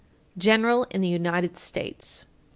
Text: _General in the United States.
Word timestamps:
_General 0.35 0.87
in 0.91 1.01
the 1.01 1.07
United 1.07 1.59
States. 1.59 2.25